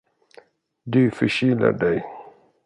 [0.83, 2.03] Du förkyler dig.